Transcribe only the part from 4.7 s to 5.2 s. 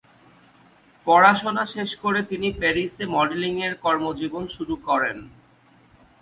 করেন।